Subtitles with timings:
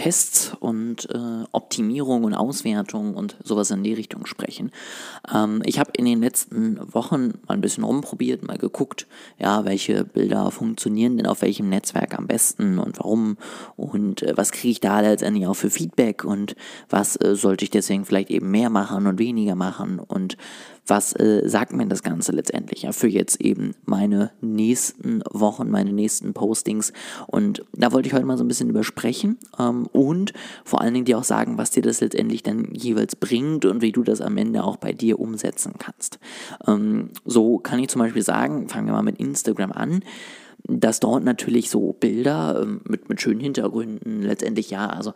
[0.00, 4.72] Tests und äh, Optimierung und Auswertung und sowas in die Richtung sprechen.
[5.30, 9.06] Ähm, ich habe in den letzten Wochen mal ein bisschen rumprobiert, mal geguckt,
[9.38, 13.36] ja, welche Bilder funktionieren denn auf welchem Netzwerk am besten und warum
[13.76, 16.56] und äh, was kriege ich da letztendlich auch für Feedback und
[16.88, 20.38] was äh, sollte ich deswegen vielleicht eben mehr machen und weniger machen und
[20.86, 25.92] was äh, sagt mir das Ganze letztendlich ja, für jetzt eben meine nächsten Wochen, meine
[25.92, 26.92] nächsten Postings.
[27.26, 30.32] Und da wollte ich heute mal so ein bisschen übersprechen ähm, und
[30.64, 33.92] vor allen Dingen dir auch sagen, was dir das letztendlich dann jeweils bringt und wie
[33.92, 36.18] du das am Ende auch bei dir umsetzen kannst.
[36.66, 40.02] Ähm, so kann ich zum Beispiel sagen, fangen wir mal mit Instagram an
[40.64, 45.12] dass dort natürlich so Bilder ähm, mit, mit schönen Hintergründen letztendlich ja, also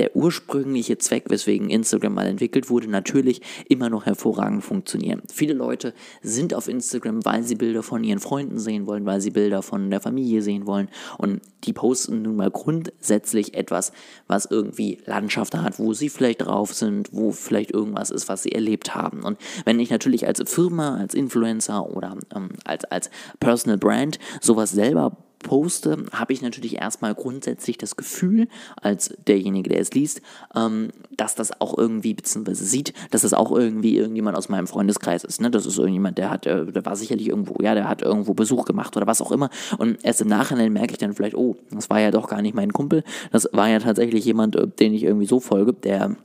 [0.00, 5.20] der ursprüngliche Zweck, weswegen Instagram mal entwickelt wurde, natürlich immer noch hervorragend funktionieren.
[5.30, 5.92] Viele Leute
[6.22, 9.90] sind auf Instagram, weil sie Bilder von ihren Freunden sehen wollen, weil sie Bilder von
[9.90, 13.92] der Familie sehen wollen und die posten nun mal grundsätzlich etwas,
[14.26, 18.52] was irgendwie Landschaft hat, wo sie vielleicht drauf sind, wo vielleicht irgendwas ist, was sie
[18.52, 19.22] erlebt haben.
[19.22, 24.70] Und wenn ich natürlich als Firma, als Influencer oder ähm, als, als Personal Brand sowas
[24.70, 28.48] selber poste, habe ich natürlich erstmal grundsätzlich das Gefühl,
[28.80, 30.20] als derjenige, der es liest,
[30.54, 35.24] ähm, dass das auch irgendwie, beziehungsweise sieht, dass das auch irgendwie irgendjemand aus meinem Freundeskreis
[35.24, 35.40] ist.
[35.40, 35.50] Ne?
[35.50, 38.64] Das ist irgendjemand, der hat, äh, der war sicherlich irgendwo, ja, der hat irgendwo Besuch
[38.64, 39.50] gemacht oder was auch immer.
[39.78, 42.54] Und erst im Nachhinein merke ich dann vielleicht, oh, das war ja doch gar nicht
[42.54, 43.02] mein Kumpel.
[43.32, 46.16] Das war ja tatsächlich jemand, äh, den ich irgendwie so folge, der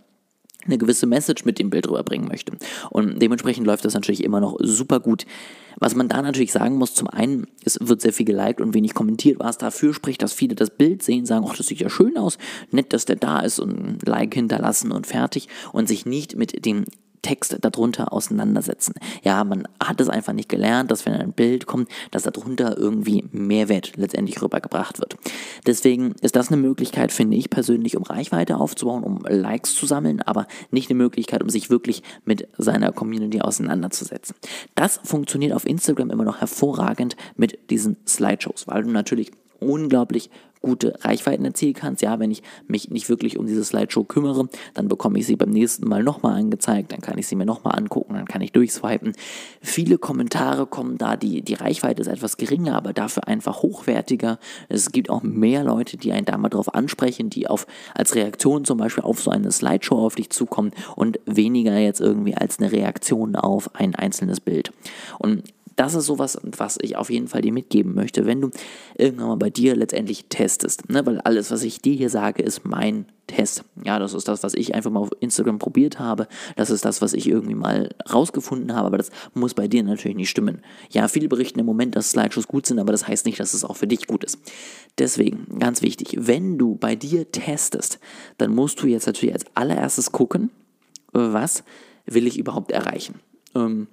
[0.65, 2.53] eine gewisse Message mit dem Bild rüberbringen möchte.
[2.89, 5.25] Und dementsprechend läuft das natürlich immer noch super gut.
[5.77, 8.93] Was man da natürlich sagen muss, zum einen, es wird sehr viel geliked und wenig
[8.93, 12.17] kommentiert, was dafür spricht, dass viele das Bild sehen, sagen, ach, das sieht ja schön
[12.17, 12.37] aus,
[12.71, 16.65] nett, dass der da ist und ein Like hinterlassen und fertig und sich nicht mit
[16.65, 16.85] dem
[17.25, 18.93] Text darunter auseinandersetzen.
[19.23, 23.25] Ja, man hat es einfach nicht gelernt, dass wenn ein Bild kommt, dass darunter irgendwie
[23.31, 25.17] Mehrwert letztendlich rübergebracht wird.
[25.65, 30.21] Deswegen ist das eine Möglichkeit, finde ich persönlich, um Reichweite aufzubauen, um Likes zu sammeln,
[30.21, 34.35] aber nicht eine Möglichkeit, um sich wirklich mit seiner Community auseinanderzusetzen.
[34.75, 40.29] Das funktioniert auf Instagram immer noch hervorragend mit diesen Slideshows, weil du natürlich unglaublich
[40.65, 42.01] gute Reichweiten erzielen kannst.
[42.01, 45.51] Ja, wenn ich mich nicht wirklich um diese Slideshow kümmere, dann bekomme ich sie beim
[45.51, 49.13] nächsten Mal nochmal angezeigt, dann kann ich sie mir nochmal angucken, dann kann ich durchswipen.
[49.61, 54.39] Viele Kommentare kommen da, die, die Reichweite ist etwas geringer, aber dafür einfach hochwertiger.
[54.67, 58.65] Es gibt auch mehr Leute, die einen da mal drauf ansprechen, die auf, als Reaktion
[58.65, 62.71] zum Beispiel auf so eine Slideshow auf dich zukommen und weniger jetzt irgendwie als eine
[62.71, 64.71] Reaktion auf ein einzelnes Bild.
[65.19, 65.43] Und
[65.75, 68.51] das ist sowas, was ich auf jeden Fall dir mitgeben möchte, wenn du
[68.97, 70.89] irgendwann mal bei dir letztendlich testest.
[70.89, 71.05] Ne?
[71.05, 73.63] Weil alles, was ich dir hier sage, ist mein Test.
[73.83, 76.27] Ja, das ist das, was ich einfach mal auf Instagram probiert habe.
[76.55, 80.15] Das ist das, was ich irgendwie mal rausgefunden habe, aber das muss bei dir natürlich
[80.15, 80.61] nicht stimmen.
[80.91, 83.65] Ja, viele berichten im Moment, dass Slideshows gut sind, aber das heißt nicht, dass es
[83.65, 84.37] auch für dich gut ist.
[84.97, 87.99] Deswegen, ganz wichtig, wenn du bei dir testest,
[88.37, 90.51] dann musst du jetzt natürlich als allererstes gucken,
[91.11, 91.63] was
[92.05, 93.15] will ich überhaupt erreichen.
[93.55, 93.87] Ähm,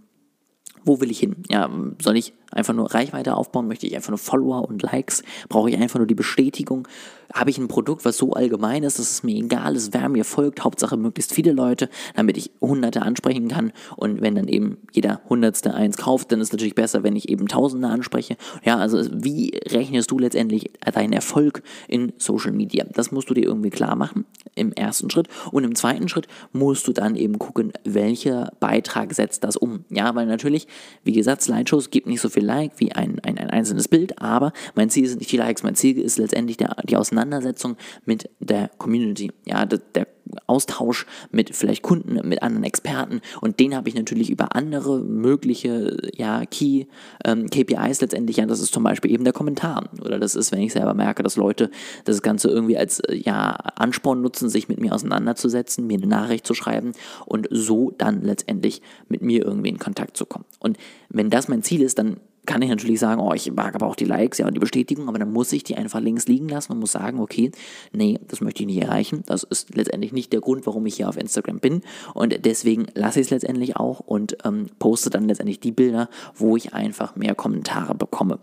[0.85, 1.37] wo will ich hin?
[1.49, 1.71] Ja,
[2.01, 3.69] soll ich einfach nur Reichweite aufbauen?
[3.69, 5.23] Möchte ich einfach nur Follower und Likes?
[5.49, 6.87] Brauche ich einfach nur die Bestätigung?
[7.33, 10.25] Habe ich ein Produkt, was so allgemein ist, dass es mir egal ist, wer mir
[10.25, 10.65] folgt?
[10.65, 13.73] Hauptsache möglichst viele Leute, damit ich Hunderte ansprechen kann.
[13.97, 17.31] Und wenn dann eben jeder Hundertste eins kauft, dann ist es natürlich besser, wenn ich
[17.31, 18.37] eben Tausende anspreche.
[18.65, 22.85] Ja, also wie rechnest du letztendlich deinen Erfolg in Social Media?
[22.93, 25.29] Das musst du dir irgendwie klar machen im ersten Schritt.
[25.51, 29.85] Und im zweiten Schritt musst du dann eben gucken, welcher Beitrag setzt das um.
[29.89, 30.67] Ja, weil natürlich,
[31.05, 34.53] wie gesagt, Slideshows gibt nicht so viel Like wie ein, ein, ein einzelnes Bild, aber
[34.75, 38.71] mein Ziel sind nicht die Likes, mein Ziel ist letztendlich der, die Auseinandersetzung mit der
[38.79, 39.33] Community.
[39.47, 40.07] Ja, der, der
[40.47, 45.97] Austausch mit vielleicht Kunden, mit anderen Experten und den habe ich natürlich über andere mögliche
[46.15, 46.87] ja, Key
[47.25, 48.37] ähm, KPIs letztendlich.
[48.37, 51.23] Ja, das ist zum Beispiel eben der Kommentar oder das ist, wenn ich selber merke,
[51.23, 51.71] dass Leute
[52.05, 56.47] das Ganze irgendwie als äh, ja, Ansporn nutzen, sich mit mir auseinanderzusetzen, mir eine Nachricht
[56.47, 56.93] zu schreiben
[57.27, 60.45] und so dann letztendlich mit mir irgendwie in Kontakt zu kommen.
[60.59, 60.79] Und
[61.09, 62.19] wenn das mein Ziel ist, dann
[62.53, 65.09] kann ich natürlich sagen, oh, ich mag aber auch die Likes, ja, und die Bestätigung,
[65.09, 67.51] aber dann muss ich die einfach links liegen lassen und muss sagen, okay,
[67.95, 69.23] nee, das möchte ich nicht erreichen.
[69.25, 71.81] Das ist letztendlich nicht der Grund, warum ich hier auf Instagram bin.
[72.13, 76.55] Und deswegen lasse ich es letztendlich auch und ähm, poste dann letztendlich die Bilder, wo
[76.55, 78.39] ich einfach mehr Kommentare bekomme.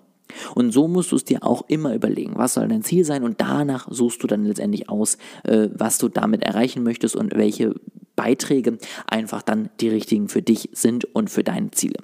[0.56, 3.40] Und so musst du es dir auch immer überlegen, was soll dein Ziel sein und
[3.40, 7.76] danach suchst du dann letztendlich aus, äh, was du damit erreichen möchtest und welche
[8.20, 8.78] Beiträge
[9.08, 12.00] einfach dann die richtigen für dich sind und für deine Ziele.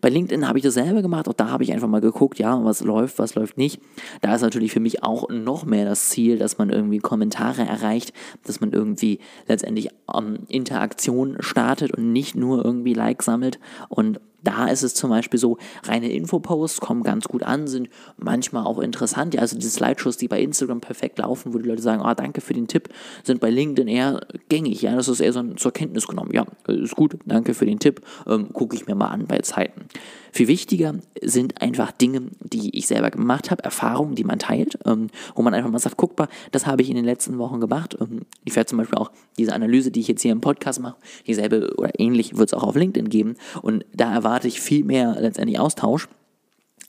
[0.00, 2.64] Bei LinkedIn habe ich das selber gemacht, auch da habe ich einfach mal geguckt, ja,
[2.64, 3.82] was läuft, was läuft nicht.
[4.22, 8.14] Da ist natürlich für mich auch noch mehr das Ziel, dass man irgendwie Kommentare erreicht,
[8.44, 13.60] dass man irgendwie letztendlich ähm, Interaktion startet und nicht nur irgendwie Likes sammelt
[13.90, 18.64] und da ist es zum Beispiel so, reine Infoposts kommen ganz gut an, sind manchmal
[18.64, 19.34] auch interessant.
[19.34, 22.40] Ja, also diese Slideshows, die bei Instagram perfekt laufen, wo die Leute sagen, ah, danke
[22.40, 22.88] für den Tipp,
[23.22, 24.82] sind bei LinkedIn eher gängig.
[24.82, 26.30] Ja, das ist eher so zur Kenntnis genommen.
[26.32, 29.86] Ja, ist gut, danke für den Tipp, ähm, gucke ich mir mal an bei Zeiten.
[30.32, 35.08] Viel wichtiger sind einfach Dinge, die ich selber gemacht habe, Erfahrungen, die man teilt, ähm,
[35.34, 37.96] wo man einfach mal sagt, guck mal, das habe ich in den letzten Wochen gemacht.
[38.00, 40.96] Ähm, ich werde zum Beispiel auch diese Analyse, die ich jetzt hier im Podcast mache,
[41.26, 43.36] dieselbe oder ähnlich wird es auch auf LinkedIn geben.
[43.60, 46.08] Und da erwarte ich viel mehr letztendlich Austausch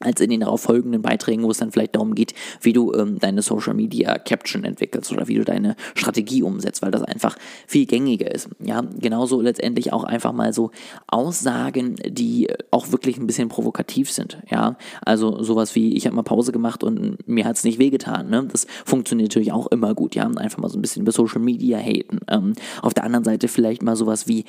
[0.03, 3.19] als in den darauf folgenden Beiträgen, wo es dann vielleicht darum geht, wie du ähm,
[3.19, 7.35] deine Social Media Caption entwickelst oder wie du deine Strategie umsetzt, weil das einfach
[7.67, 8.49] viel gängiger ist.
[8.63, 10.71] Ja, genauso letztendlich auch einfach mal so
[11.07, 14.37] Aussagen, die auch wirklich ein bisschen provokativ sind.
[14.49, 18.29] Ja, also sowas wie, ich habe mal Pause gemacht und mir hat es nicht wehgetan.
[18.29, 18.47] Ne?
[18.51, 20.15] Das funktioniert natürlich auch immer gut.
[20.15, 22.19] Ja, einfach mal so ein bisschen über Social Media haten.
[22.29, 24.45] Ähm, auf der anderen Seite vielleicht mal sowas wie,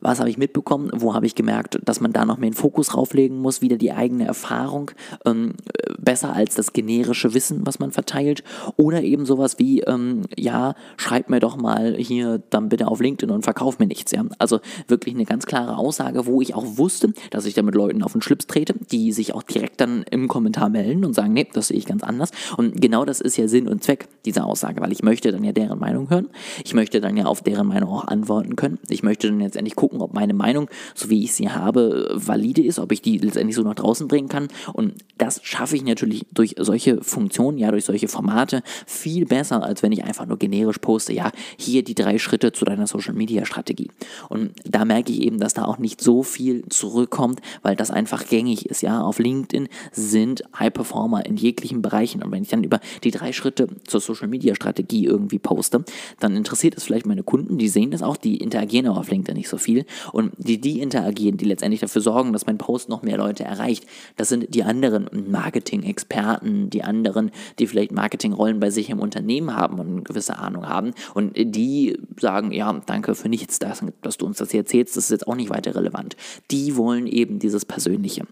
[0.00, 2.88] was habe ich mitbekommen, wo habe ich gemerkt, dass man da noch mehr den Fokus
[2.88, 4.90] drauflegen muss, wieder die eigene Erfahrung,
[5.24, 5.54] ähm,
[5.98, 8.42] besser als das generische Wissen, was man verteilt.
[8.76, 13.34] Oder eben sowas wie, ähm, ja, schreib mir doch mal hier dann bitte auf LinkedIn
[13.34, 14.12] und verkauf mir nichts.
[14.12, 14.24] Ja?
[14.38, 18.02] Also wirklich eine ganz klare Aussage, wo ich auch wusste, dass ich da mit Leuten
[18.02, 21.46] auf den Schlips trete, die sich auch direkt dann im Kommentar melden und sagen, nee,
[21.52, 22.30] das sehe ich ganz anders.
[22.56, 25.52] Und genau das ist ja Sinn und Zweck dieser Aussage, weil ich möchte dann ja
[25.52, 26.28] deren Meinung hören.
[26.64, 28.78] Ich möchte dann ja auf deren Meinung auch antworten können.
[28.88, 32.10] Ich möchte dann jetzt endlich gucken, gucken, ob meine Meinung, so wie ich sie habe,
[32.12, 34.48] valide ist, ob ich die letztendlich so nach draußen bringen kann.
[34.72, 39.84] Und das schaffe ich natürlich durch solche Funktionen, ja, durch solche Formate viel besser, als
[39.84, 43.46] wenn ich einfach nur generisch poste, ja, hier die drei Schritte zu deiner Social Media
[43.46, 43.90] Strategie.
[44.28, 48.26] Und da merke ich eben, dass da auch nicht so viel zurückkommt, weil das einfach
[48.26, 49.00] gängig ist, ja.
[49.00, 52.24] Auf LinkedIn sind High Performer in jeglichen Bereichen.
[52.24, 55.84] Und wenn ich dann über die drei Schritte zur Social Media Strategie irgendwie poste,
[56.18, 59.36] dann interessiert es vielleicht meine Kunden, die sehen das auch, die interagieren aber auf LinkedIn
[59.36, 59.75] nicht so viel
[60.12, 63.84] und die, die interagieren, die letztendlich dafür sorgen, dass mein Post noch mehr Leute erreicht,
[64.16, 69.78] das sind die anderen Marketing-Experten, die anderen, die vielleicht Marketingrollen bei sich im Unternehmen haben
[69.78, 74.26] und eine gewisse Ahnung haben und die sagen, ja, danke für nichts, dass, dass du
[74.26, 76.16] uns das hier erzählst, das ist jetzt auch nicht weiter relevant.
[76.50, 78.26] Die wollen eben dieses Persönliche.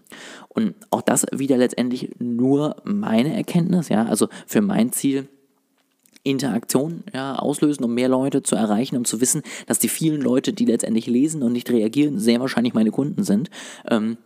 [0.49, 5.27] Und auch das wieder letztendlich nur meine Erkenntnis, ja, also für mein Ziel,
[6.25, 10.53] Interaktion ja, auslösen, um mehr Leute zu erreichen, um zu wissen, dass die vielen Leute,
[10.53, 13.49] die letztendlich lesen und nicht reagieren, sehr wahrscheinlich meine Kunden sind.
[13.89, 14.17] Ähm,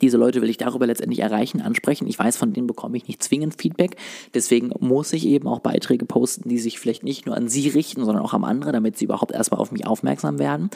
[0.00, 2.06] diese Leute will ich darüber letztendlich erreichen, ansprechen.
[2.06, 3.96] Ich weiß, von denen bekomme ich nicht zwingend Feedback.
[4.34, 8.04] Deswegen muss ich eben auch Beiträge posten, die sich vielleicht nicht nur an sie richten,
[8.04, 10.70] sondern auch an andere, damit sie überhaupt erstmal auf mich aufmerksam werden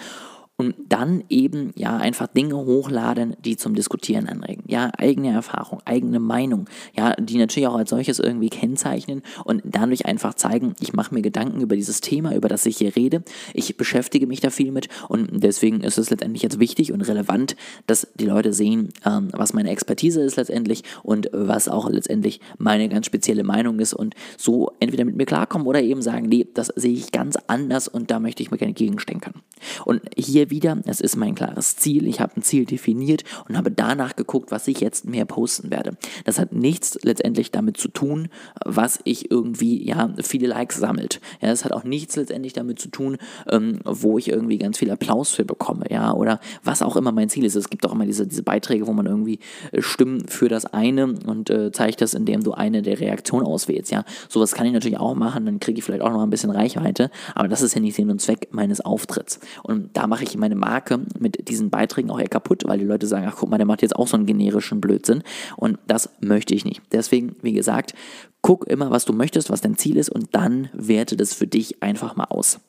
[0.58, 4.64] und dann eben ja einfach Dinge hochladen, die zum Diskutieren anregen.
[4.68, 10.06] Ja, eigene Erfahrung, eigene Meinung, ja, die natürlich auch als solches irgendwie kennzeichnen und dadurch
[10.06, 13.24] einfach zeigen, ich mache mir Gedanken über dieses Thema, über das ich hier rede.
[13.54, 17.56] Ich beschäftige mich da viel mit und deswegen ist es letztendlich jetzt wichtig und relevant,
[17.86, 22.88] dass die Leute sehen, ähm, was meine Expertise ist letztendlich und was auch letztendlich meine
[22.88, 26.68] ganz spezielle Meinung ist und so entweder mit mir klarkommen oder eben sagen, nee, das
[26.68, 29.42] sehe ich ganz anders und da möchte ich mir gerne gegenstecken.
[29.84, 33.70] Und hier wieder, es ist mein klares Ziel, ich habe ein Ziel definiert und habe
[33.70, 35.96] danach geguckt, was ich jetzt mehr posten werde.
[36.24, 38.28] Das hat nichts letztendlich damit zu tun,
[38.64, 41.20] was ich irgendwie, ja, viele Likes sammelt.
[41.40, 43.18] Ja, das hat auch nichts letztendlich damit zu tun,
[43.50, 47.28] ähm, wo ich irgendwie ganz viel Applaus für bekomme, ja, oder was auch immer mein
[47.28, 47.54] Ziel ist.
[47.54, 49.38] Es gibt auch immer diese, diese Beiträge, wo man irgendwie
[49.72, 53.90] äh, Stimmen für das eine und äh, zeigt das, indem du eine der Reaktionen auswählst,
[53.90, 54.04] ja.
[54.28, 57.10] Sowas kann ich natürlich auch machen, dann kriege ich vielleicht auch noch ein bisschen Reichweite,
[57.34, 59.40] aber das ist ja nicht Sinn und Zweck meines Auftritts.
[59.62, 63.06] Und da mache ich meine Marke mit diesen Beiträgen auch eher kaputt, weil die Leute
[63.06, 65.22] sagen, ach guck mal, der macht jetzt auch so einen generischen Blödsinn.
[65.56, 66.82] Und das möchte ich nicht.
[66.92, 67.94] Deswegen, wie gesagt,
[68.40, 71.82] guck immer, was du möchtest, was dein Ziel ist und dann werte das für dich
[71.82, 72.60] einfach mal aus.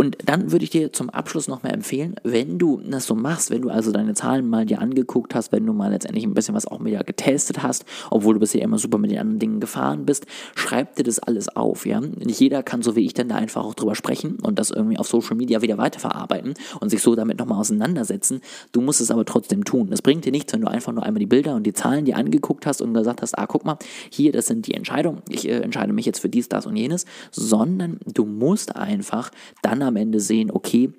[0.00, 3.62] Und dann würde ich dir zum Abschluss nochmal empfehlen, wenn du das so machst, wenn
[3.62, 6.66] du also deine Zahlen mal dir angeguckt hast, wenn du mal letztendlich ein bisschen was
[6.66, 10.26] auch wieder getestet hast, obwohl du bisher immer super mit den anderen Dingen gefahren bist,
[10.54, 12.00] schreib dir das alles auf, ja.
[12.00, 14.98] Nicht jeder kann so wie ich dann da einfach auch drüber sprechen und das irgendwie
[14.98, 18.40] auf Social Media wieder weiterverarbeiten und sich so damit nochmal auseinandersetzen.
[18.70, 19.90] Du musst es aber trotzdem tun.
[19.90, 22.16] Das bringt dir nichts, wenn du einfach nur einmal die Bilder und die Zahlen dir
[22.16, 23.78] angeguckt hast und gesagt hast, ah, guck mal,
[24.10, 27.04] hier, das sind die Entscheidungen, ich äh, entscheide mich jetzt für dies, das und jenes,
[27.32, 30.92] sondern du musst einfach dann am Ende sehen, okay,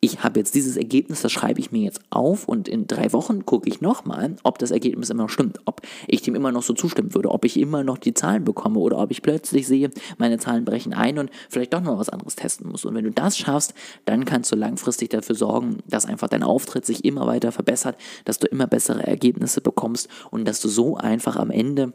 [0.00, 3.44] ich habe jetzt dieses Ergebnis, das schreibe ich mir jetzt auf und in drei Wochen
[3.44, 6.72] gucke ich nochmal, ob das Ergebnis immer noch stimmt, ob ich dem immer noch so
[6.72, 10.38] zustimmen würde, ob ich immer noch die Zahlen bekomme oder ob ich plötzlich sehe, meine
[10.38, 12.84] Zahlen brechen ein und vielleicht doch noch was anderes testen muss.
[12.84, 16.86] Und wenn du das schaffst, dann kannst du langfristig dafür sorgen, dass einfach dein Auftritt
[16.86, 21.34] sich immer weiter verbessert, dass du immer bessere Ergebnisse bekommst und dass du so einfach
[21.34, 21.92] am Ende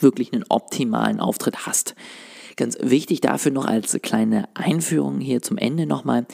[0.00, 1.94] wirklich einen optimalen Auftritt hast.
[2.56, 6.26] Ganz wichtig dafür noch als kleine Einführung hier zum Ende nochmal.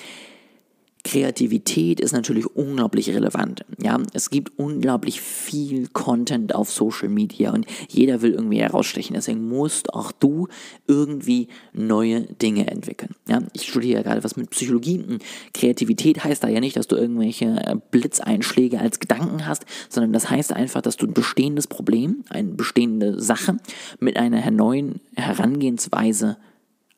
[1.04, 3.64] Kreativität ist natürlich unglaublich relevant.
[3.82, 9.14] Ja, es gibt unglaublich viel Content auf Social Media und jeder will irgendwie herausstechen.
[9.14, 10.48] Deswegen musst auch du
[10.86, 13.14] irgendwie neue Dinge entwickeln.
[13.28, 15.18] Ja, ich studiere ja gerade was mit Psychologie.
[15.54, 20.28] Kreativität heißt da ja nicht, dass du irgendwelche äh, Blitzeinschläge als Gedanken hast, sondern das
[20.28, 23.56] heißt einfach, dass du ein bestehendes Problem, eine bestehende Sache
[24.00, 26.36] mit einer neuen Herangehensweise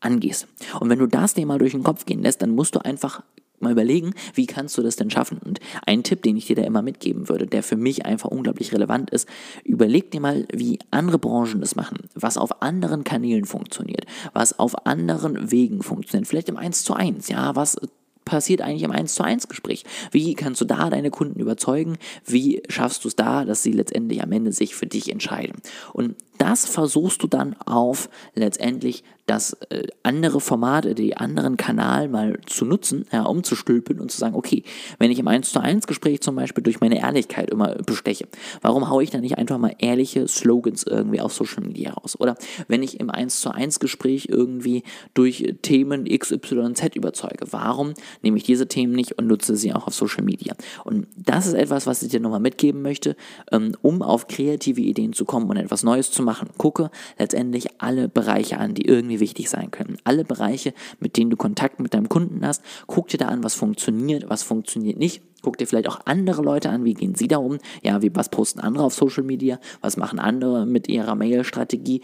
[0.00, 0.48] angehst.
[0.80, 3.22] Und wenn du das dir mal durch den Kopf gehen lässt, dann musst du einfach
[3.62, 5.38] mal überlegen, wie kannst du das denn schaffen?
[5.38, 8.72] Und ein Tipp, den ich dir da immer mitgeben würde, der für mich einfach unglaublich
[8.72, 9.28] relevant ist,
[9.64, 14.86] überleg dir mal, wie andere Branchen das machen, was auf anderen Kanälen funktioniert, was auf
[14.86, 17.76] anderen Wegen funktioniert, vielleicht im 1 zu 1, ja, was
[18.24, 19.84] passiert eigentlich im 1 zu 1 Gespräch?
[20.10, 21.98] Wie kannst du da deine Kunden überzeugen?
[22.24, 25.60] Wie schaffst du es da, dass sie letztendlich am Ende sich für dich entscheiden?
[25.92, 32.40] Und das versuchst du dann auf letztendlich das äh, andere Format, die anderen Kanal mal
[32.46, 34.64] zu nutzen, ja, umzustülpen und zu sagen, okay,
[34.98, 38.26] wenn ich im 1 zu 1 Gespräch zum Beispiel durch meine Ehrlichkeit immer besteche,
[38.60, 42.18] warum haue ich dann nicht einfach mal ehrliche Slogans irgendwie auf Social Media raus?
[42.18, 42.36] Oder
[42.66, 44.82] wenn ich im 1 zu 1 Gespräch irgendwie
[45.14, 49.94] durch Themen XYZ überzeuge, warum nehme ich diese Themen nicht und nutze sie auch auf
[49.94, 50.54] Social Media?
[50.84, 53.16] Und das ist etwas, was ich dir nochmal mitgeben möchte,
[53.50, 56.50] ähm, um auf kreative Ideen zu kommen und etwas Neues zu machen.
[56.58, 59.96] Gucke letztendlich alle Bereiche an, die irgendwie wichtig sein können.
[60.04, 63.54] Alle Bereiche, mit denen du Kontakt mit deinem Kunden hast, guck dir da an, was
[63.54, 65.22] funktioniert, was funktioniert nicht.
[65.42, 67.58] Guck dir vielleicht auch andere Leute an, wie gehen sie da um?
[67.82, 69.58] Ja, wie was posten andere auf Social Media?
[69.80, 72.00] Was machen andere mit ihrer Mail-Strategie?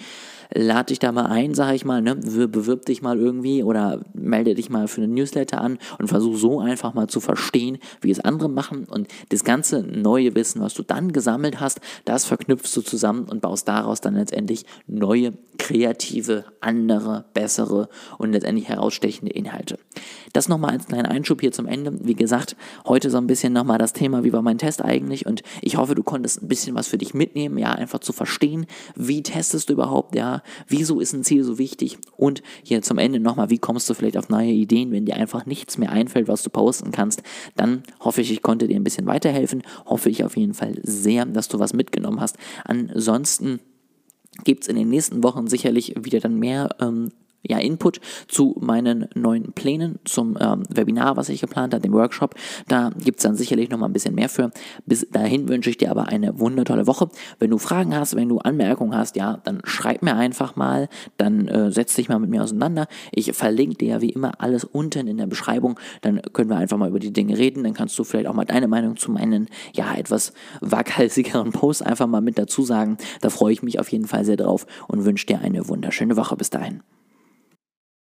[0.55, 2.17] Lad dich da mal ein, sag ich mal, ne?
[2.17, 6.61] Bewirb dich mal irgendwie oder melde dich mal für eine Newsletter an und versuch so
[6.61, 10.83] einfach mal zu verstehen, wie es andere machen und das ganze neue Wissen, was du
[10.83, 17.27] dann gesammelt hast, das verknüpfst du zusammen und baust daraus dann letztendlich neue, kreative, andere,
[17.35, 19.79] bessere und letztendlich herausstechende Inhalte.
[20.33, 21.93] Das nochmal als kleinen Einschub hier zum Ende.
[22.07, 25.43] Wie gesagt, heute so ein bisschen nochmal das Thema, wie war mein Test eigentlich und
[25.63, 29.23] ich hoffe, du konntest ein bisschen was für dich mitnehmen, ja, einfach zu verstehen, wie
[29.23, 31.99] testest du überhaupt, ja, wieso ist ein Ziel so wichtig?
[32.17, 35.47] Und hier zum Ende nochmal, wie kommst du vielleicht auf neue Ideen, wenn dir einfach
[35.47, 37.23] nichts mehr einfällt, was du posten kannst,
[37.57, 41.25] dann hoffe ich, ich konnte dir ein bisschen weiterhelfen, hoffe ich auf jeden Fall sehr,
[41.27, 42.37] dass du was mitgenommen hast.
[42.65, 43.61] Ansonsten
[44.45, 47.11] gibt es in den nächsten Wochen sicherlich wieder dann mehr ähm,
[47.43, 52.35] ja, Input zu meinen neuen Plänen zum ähm, Webinar, was ich geplant habe, dem Workshop.
[52.67, 54.51] Da gibt es dann sicherlich noch mal ein bisschen mehr für.
[54.87, 57.09] Bis dahin wünsche ich dir aber eine wundertolle Woche.
[57.39, 61.49] Wenn du Fragen hast, wenn du Anmerkungen hast, ja, dann schreib mir einfach mal, dann
[61.49, 62.87] äh, setz dich mal mit mir auseinander.
[63.13, 65.79] Ich verlinke dir ja wie immer alles unten in der Beschreibung.
[66.03, 67.65] Dann können wir einfach mal über die Dinge reden.
[67.65, 72.07] Dann kannst du vielleicht auch mal deine Meinung zu meinen, ja, etwas waghalsigeren Posts einfach
[72.07, 72.99] mal mit dazu sagen.
[73.21, 76.37] Da freue ich mich auf jeden Fall sehr drauf und wünsche dir eine wunderschöne Woche
[76.37, 76.83] bis dahin.